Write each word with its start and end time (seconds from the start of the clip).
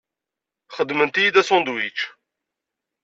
Xedmemt-iyi-d 0.75 1.41
asandwič. 1.41 1.99